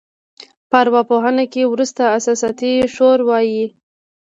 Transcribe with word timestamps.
په 0.69 0.75
اروا 0.81 1.01
پوهنه 1.09 1.45
کې 1.53 1.61
ورته 1.71 2.03
احساساتي 2.15 2.71
شور 2.95 3.19
وایي. 3.27 3.65